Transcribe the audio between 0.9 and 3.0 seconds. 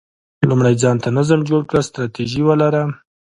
ته نظم جوړ کړه، ستراتیژي ولره،